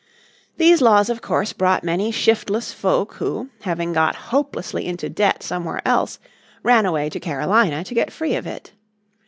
These 0.57 0.81
laws 0.81 1.11
of 1.11 1.21
course 1.21 1.53
brought 1.53 1.83
many 1.83 2.09
shiftless 2.09 2.73
folk 2.73 3.13
who, 3.19 3.51
having 3.61 3.93
got 3.93 4.15
hopelessly 4.15 4.87
into 4.87 5.09
debt 5.09 5.43
somewhere 5.43 5.83
else, 5.87 6.17
ran 6.63 6.87
away 6.87 7.07
to 7.11 7.19
Carolina 7.19 7.83
to 7.83 7.93
get 7.93 8.11
free 8.11 8.33
of 8.35 8.47
it. 8.47 8.71